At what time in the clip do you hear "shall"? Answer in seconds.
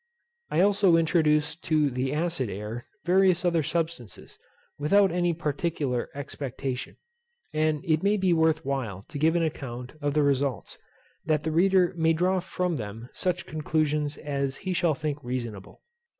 14.73-14.95